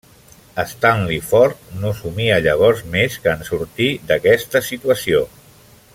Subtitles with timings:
[0.69, 5.25] Stanley Ford no somia llavors més que en sortir d'aquesta situació.